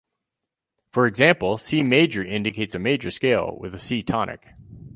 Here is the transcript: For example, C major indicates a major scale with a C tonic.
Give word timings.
For 0.91 1.05
example, 1.05 1.59
C 1.59 1.83
major 1.83 2.23
indicates 2.25 2.73
a 2.73 2.79
major 2.79 3.11
scale 3.11 3.55
with 3.61 3.75
a 3.75 3.77
C 3.77 4.01
tonic. 4.01 4.43